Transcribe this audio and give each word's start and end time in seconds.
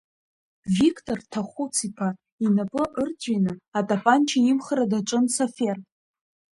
Виқтор 0.77 1.19
Ҭахәыц-иԥа 1.31 2.09
инапы 2.45 2.83
ырҵәины, 3.01 3.53
атапанча 3.77 4.39
имхра 4.49 4.85
даҿын 4.91 5.25
Сафер. 5.35 5.77